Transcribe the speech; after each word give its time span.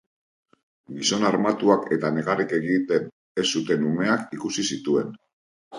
Gizon 0.99 1.25
armatuak 1.31 1.85
eta 1.97 2.11
negarrik 2.17 2.57
egiten 2.63 3.09
ez 3.45 3.49
zuten 3.55 3.89
umeak 3.93 4.39
ikusi 4.41 4.69
zituen. 4.77 5.19